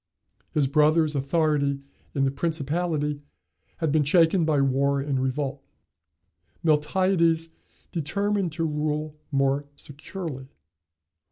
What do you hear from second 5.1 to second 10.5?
revolt: Miltiades determined to rule more securely.